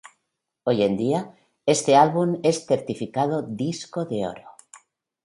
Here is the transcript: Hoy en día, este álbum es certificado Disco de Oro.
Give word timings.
Hoy 0.63 0.81
en 0.81 0.97
día, 0.97 1.37
este 1.63 1.95
álbum 1.95 2.39
es 2.41 2.65
certificado 2.65 3.43
Disco 3.43 4.05
de 4.05 4.25
Oro. 4.25 4.49